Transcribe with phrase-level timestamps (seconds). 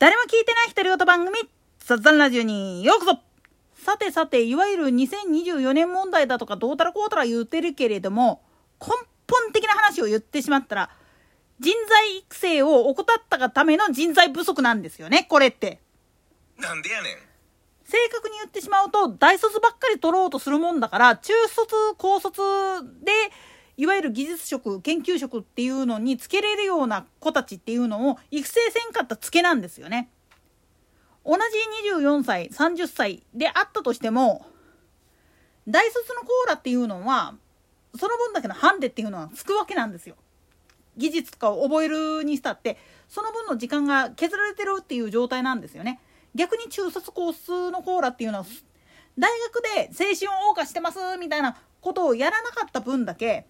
[0.00, 1.36] 誰も聞いてない独り言番組、
[1.78, 8.42] 雑談ラジオにようこそさてさて、いわゆる2024年問題だとかどうたらこうたら言ってるけれども、
[8.80, 8.86] 根
[9.28, 10.90] 本的な話を言ってしまったら、
[11.58, 15.82] 人材育成を怠ったがための人材不足なんですよね、これって。
[16.56, 17.12] なんでやねん。
[17.84, 22.40] 正確に言ってしまうと、大卒ばっかり取ろうとするもんだから、中卒、高卒
[23.04, 23.12] で、
[23.80, 30.10] いわゆる技術職、研究職っていうのにつけれるような子たちっていうのを育成せんかったつけなんですよね。
[31.24, 34.44] 同じ24歳、30歳であったとしても、
[35.66, 37.36] 大卒のコーラっていうのは、
[37.98, 40.16] その分だけのハンデっていうのはつくわけなんですよ。
[40.98, 42.76] 技術とかを覚えるにしたって、
[43.08, 46.00] その分の時間が削られてるっていう状態なんですよね。
[46.34, 48.44] 逆に中卒コースのコーラっていうのは、
[49.16, 53.46] 大学で青春を謳歌してますみたいなことをやらなかった分だけ、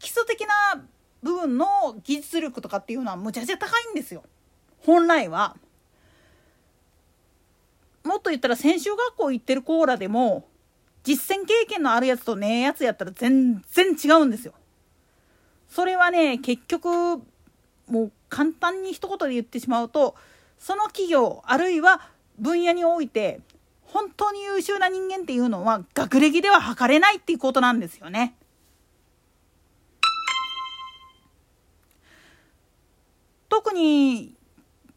[0.00, 0.82] 基礎的な
[1.22, 1.66] 部分の
[2.02, 4.24] 技術力とかっていうのはむちゃくちゃ高いんですよ。
[4.84, 5.56] 本来は。
[8.02, 10.48] もっと言ったら専修学校行ってるコーラでも
[11.04, 14.54] 実践経験のあるやつとねえやつやったら全然違うんですよ。
[15.68, 16.88] それはね結局
[17.86, 20.16] もう簡単に一言で言ってしまうと
[20.58, 23.40] その企業あるいは分野において
[23.84, 28.34] 本当に優秀な人間っていうのは学歴では測れないっていうことなんですよね。
[33.70, 34.34] 特に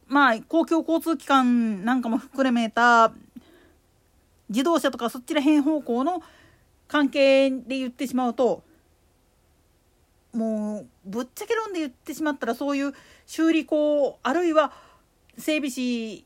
[0.07, 3.13] まあ、公共交通機関なんかも含めた
[4.49, 6.21] 自動車とかそっちら辺方向の
[6.87, 8.63] 関係で言ってしまうと
[10.33, 12.93] もうぶっちゃけ論で言ってしまったらそういう
[13.25, 14.73] 修理工あるいは
[15.37, 16.25] 整備士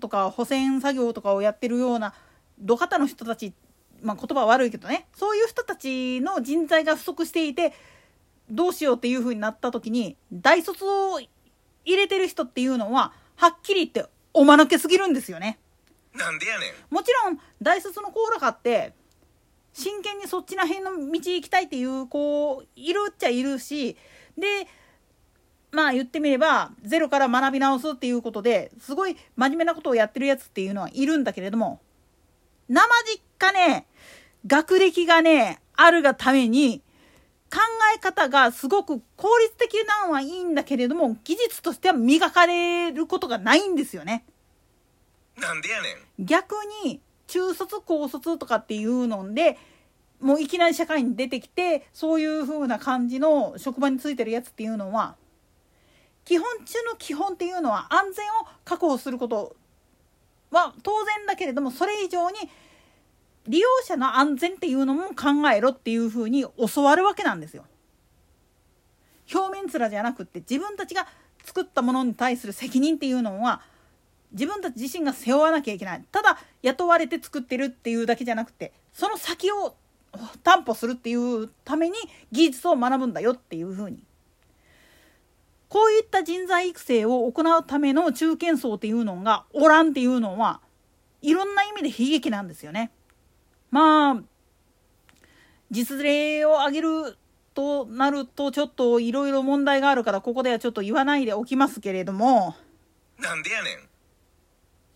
[0.00, 2.14] とか保線作業とかをやってるような
[2.58, 3.54] 土方の人たち
[4.02, 5.06] まあ言葉悪いけどね。
[5.14, 7.72] そういう人たちの人材が不足していて
[8.50, 11.20] どうしようっていうふうになった時に大卒を
[11.84, 15.58] 入れてる人っていうのは、はっきり言っておまぬけすぎるんですよね。
[16.14, 16.94] なんでやねん。
[16.94, 18.94] もちろん、大卒のコーラかって、
[19.72, 23.96] 真剣にそっちら辺の道行きたいっていう子、いるっちゃいるし、
[24.38, 24.68] で、
[25.72, 31.80] まあ言ってみれば、ゼロから学び直すっていうことで、すごい真面目なことをやってるやつっていうのはいるんだけれども、
[32.68, 32.80] 生
[33.12, 33.86] 実家ね、
[34.46, 36.83] 学歴がね、あるがために、
[37.54, 37.60] 考
[37.94, 44.24] え方がすごく効率的なのはいいんだけれども、技術としては磨かれることがないんですよね。
[45.36, 46.24] なんでやねん。
[46.24, 49.56] 逆に、中卒、高卒とかっていうので、
[50.20, 55.16] もういきなり社会に出てきて、そういう風な感じの職場についてるやつっていうのは、
[56.24, 59.54] 基本中の基本っていうのは安全を確保すること
[60.50, 62.36] は当然だけれども、それ以上に
[63.46, 66.44] 利用者の安全っていうのも考えろっていうふうに
[66.74, 67.64] 教わるわけなんですよ。
[69.32, 71.06] 表面面じゃなくって自分たちが
[71.44, 73.62] 作ったものに対する責任っていうのは
[74.32, 79.76] 自分たち自身が背負わなきゃいけないただ雇われて作ってるっていうだけじゃなくてその先を
[80.42, 81.96] 担保するっていうために
[82.32, 84.04] 技術を学ぶんだよっていうふうに
[85.68, 90.60] こういった人材育成を行うための中堅層っていうのがおらんっていうのは
[91.22, 92.90] いろんな意味で悲劇なんですよね。
[93.70, 94.22] まあ
[95.70, 97.18] 実例を挙げる
[97.54, 102.54] となるとちょっといろいろ問題があるからここではちょっと言わないでおきますけれども
[103.18, 103.88] なんでやねん。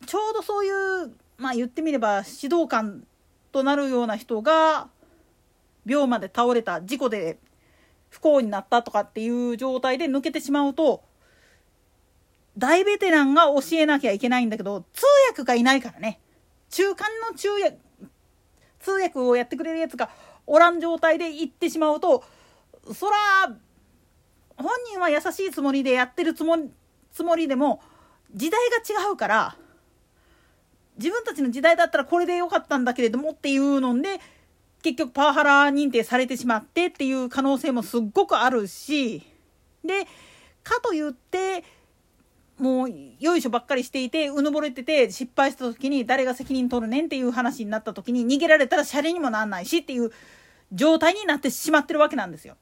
[0.06, 0.70] ちょうどそうい
[1.04, 3.04] うまあ言ってみれば指導官
[3.52, 4.88] となるような人が
[5.86, 7.38] 病まで倒れた事故で
[8.10, 11.02] 不幸になったとかっていう状態で抜けてしまうと
[12.56, 16.20] 大ベテランが教えなきゃいけないんだけど通訳がいないからね。
[16.70, 17.78] 中間の中訳
[18.80, 20.10] 通訳をやってくれるやつが
[20.46, 22.24] おらん状態で行ってしまうと
[22.92, 23.16] そら
[24.56, 26.70] 本人は優しいつもりでやってるつもり
[27.12, 27.80] つもりでも
[28.34, 28.76] 時代が
[29.08, 29.56] 違うから
[30.98, 34.20] 自分たちの時代だったらこれでよかったんだけれどもっていうので
[34.82, 39.22] 結局パワハラ認定されてしまってっていう可能性もすっごくあるし
[39.84, 40.04] で
[40.62, 41.64] かといって
[42.58, 42.90] もう
[43.20, 50.10] よいしょばっかりしていてうぬぼれてて失敗した時に誰が責任取るねんっていう話になった時に逃げられたらシャレにもなんないしっていう
[50.72, 52.56] 状態になってしまってるわけなんですよ。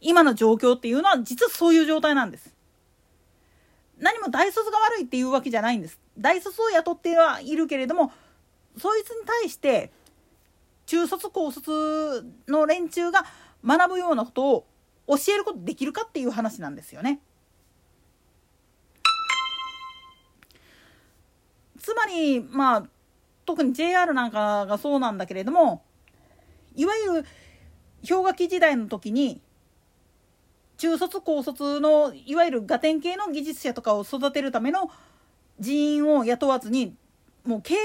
[0.00, 2.54] 今の状況っていうのは実はそういう状態なんです。
[3.98, 6.00] 何も大卒が悪いっていうわけじゃないんです。
[6.18, 8.12] 大卒を雇ってはいるけれども
[8.76, 9.92] そいつに対して
[10.86, 13.24] 中卒高卒の連中が
[13.64, 14.66] 学ぶようなことを
[15.06, 17.20] 教えることできるかっていう話なんですよね。
[21.88, 22.82] つまりまあ
[23.46, 25.82] 特に JR なんかがそうなんだけれども
[26.76, 27.26] いわゆる
[28.06, 29.40] 氷河期時代の時に
[30.76, 34.90] 中卒高卒のいわゆるガテン系の技術者とかを育てるための
[35.58, 36.94] 人員を雇わずに
[37.46, 37.78] もう経営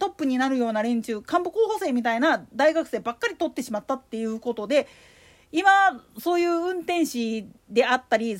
[0.00, 4.88] トップになるような連中幹部候補生みたいな大学生ばっかり取ってしまったっていうことで
[5.52, 5.70] 今
[6.18, 8.36] そういう運転士であったり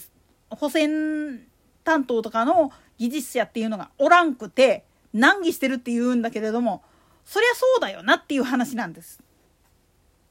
[0.51, 1.47] 補選
[1.85, 6.83] 担当とかの技術者っていうのがおらんくて難儀してるっていうんだけれども
[7.25, 9.21] そりゃそうだよなっていう話なんです。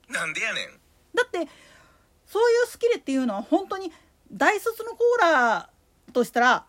[0.10, 0.70] なんでやねん
[1.14, 1.50] だって
[2.28, 3.92] そういうスキルっていうのは本当に
[4.32, 5.70] 大卒のコーラ
[6.14, 6.66] としたら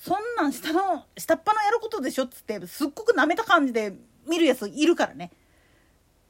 [0.00, 3.94] そんなん下の下っ端のやることでしょっつってすっごくなめた感じで
[4.26, 5.30] 見るやついるからね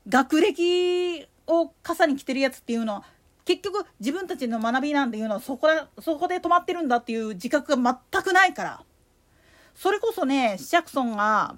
[0.09, 3.05] 学歴を傘に来てるやつっていうのは
[3.45, 5.69] 結局自分たちの学びなんていうのはそこ
[6.01, 8.85] そこで止まってるんだっていう自覚が全くないから
[9.75, 11.57] それこそねシャクソンが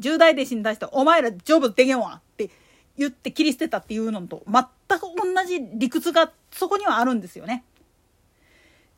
[0.00, 2.50] 10代弟子に対して「お前ら成仏できんわ」って
[2.96, 4.64] 言って切り捨てたっていうのと全
[4.98, 7.64] く同じ理屈がそこにはあるんですよね。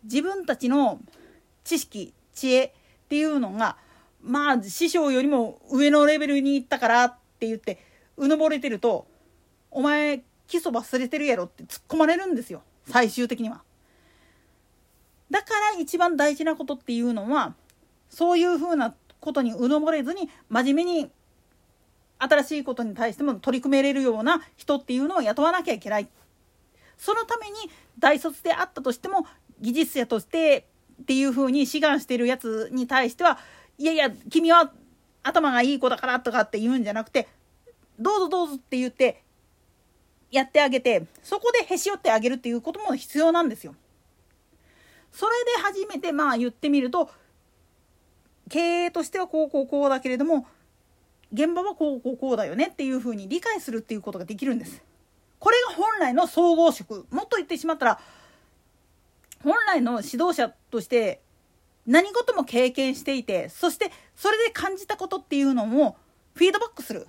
[0.05, 1.01] 自分たちの
[1.65, 2.71] 知識知恵っ
[3.09, 3.77] ていうのが
[4.23, 7.79] まあ師匠よりも上のレベルに行ったからって言って
[8.17, 9.07] うぬぼれてると
[9.71, 13.63] 「お前基礎忘れてるやろ」って突っ込まれるんですよ最終的には。
[15.31, 17.55] だから一番大事なことっていうのは
[18.09, 21.11] そういうふうなことにうぬぼれずに真面目に
[22.19, 26.09] 新しいことに対しても取り組めれるような人っていうのを雇わなきゃいけない。
[26.99, 27.57] そのために
[27.99, 29.27] 大卒であったとしても
[29.61, 30.67] 技術者として
[31.01, 33.39] っていうふうに志願してるやつに対しては
[33.79, 34.73] いやいや君は
[35.23, 37.29] 頭がいい子だからとかって言うんじゃなくて
[37.99, 39.23] どうぞどうぞって言って
[40.31, 43.75] やってあげてそこでへし折ってあげるっていうことも必要なんですよ。
[45.13, 47.11] それで初めてまあ言ってみると
[48.49, 50.47] 経営としてはこうこうこうだけれども
[51.33, 54.83] 現場はこうこうこうだよねっていうふうに理解するっていうことができるんです。
[55.39, 58.01] これが本来の総合職もっと言ってしまったら
[59.43, 61.21] 本来の指導者として
[61.87, 65.97] 何事も経験していてそしてそれで感じたことっていうのも
[66.35, 67.07] フィードバックする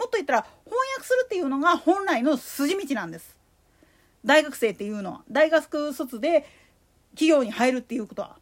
[0.00, 3.36] もっと言ったら翻訳するっていうのが本来の筋道なんです。
[4.24, 5.20] 大学生っていうのは。
[5.30, 6.46] 大学卒で
[7.10, 8.38] 企業に入るっていうことは。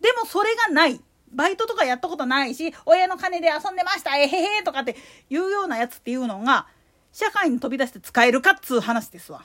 [0.00, 0.98] でもそれがない。
[1.32, 4.16] バイトとかやったことないし親の金で遊んでました。
[4.16, 4.96] えへへとかって
[5.28, 6.66] いうようなやつっていうのが
[7.12, 9.44] 社会に飛び出して使えるかっつう話ですわ。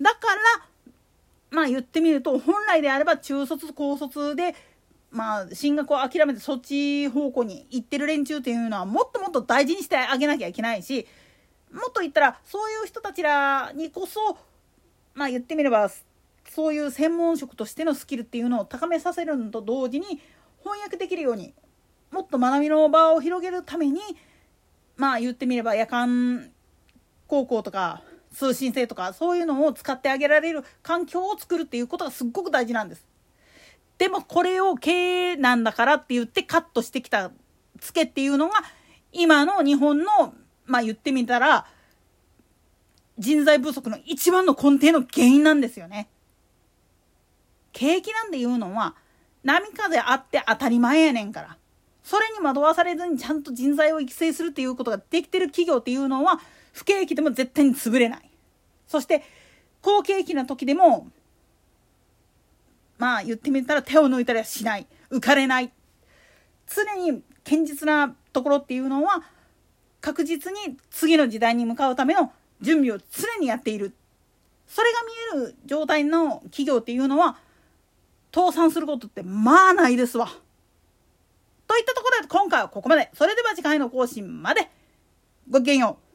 [0.00, 0.66] だから
[1.50, 4.54] まあ言ってみると本来であれば中卒高卒で
[5.16, 11.06] まあ進学を諦めてそっち方向に行ってる連中っていうのはもっともっと大事にしてあげなきゃいけないし
[11.72, 14.36] もっと言ったらそういう人たちらにこそ
[15.14, 15.90] まあ言ってみれば
[16.50, 20.20] そういう専門職としてのスキルっていうのを高めさせるのと同時に
[20.62, 21.54] 翻訳できるように
[22.10, 24.00] もっと学びの場を広げるために
[24.96, 26.50] まあ言ってみれば夜間
[27.26, 28.02] 高校とか
[28.34, 33.15] 通信制とかそういうのを使ってあげられる環境を作るっていうことがすっごく大事なんです。
[33.98, 34.90] でもこれを経
[35.32, 37.30] 営なんだからって言ってカットしてきた
[37.80, 38.54] ツケっていうのが
[39.12, 40.34] 今の日本の
[40.66, 41.66] まあ言ってみたら
[43.18, 46.08] 人材不足の一番の根底の原因なんですよね。
[47.72, 48.94] 景気なんていうのは
[49.42, 51.56] 波風あって当たり前やねんから。
[52.02, 56.38] それに惑わされずにちゃんと人材を育成するっていうことができてる企業っていうのは
[56.72, 58.30] 不景気でも絶対に潰れない。
[58.86, 59.24] そして
[59.82, 61.08] 好景気な時でも
[62.98, 65.72] まあ言ってみたら手を抜いたりはしない浮かれない
[66.66, 69.22] 常に堅実なところっていうのは
[70.00, 73.94] 確実に次の時代に向かうための準備を常にやっている
[74.66, 77.38] それが見える状態の企業っていうのは
[78.34, 80.28] 倒産することってまあないですわ。
[81.66, 83.10] といったところで今回はここまで。
[83.14, 84.70] それでは次回の更新まで。
[85.48, 86.05] ごきげんよう。